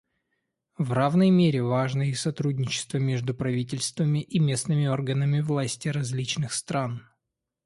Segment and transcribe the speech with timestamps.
[0.79, 7.05] В равной мере важно и сотрудничество между правительствами и местными органами власти различных стран.